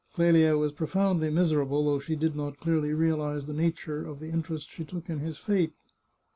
[0.15, 4.71] Clelia was profoundly miserable, though she did not clearly realize the nature of the interest
[4.71, 5.73] she took in his fate.